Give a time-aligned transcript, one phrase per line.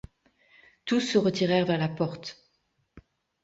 [0.85, 2.49] Tous se retirèrent vers la porte.